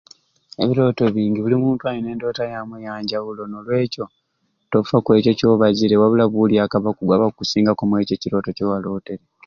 [0.63, 4.05] Ebirooto bingi buli muntu alina endoota yamwe eyanjawulo n'olwekyo
[4.71, 9.23] tofa kwekyo kyobazire wabula buulyaku abakugu abakkusingaku omwekyo ebirooto kye walootere.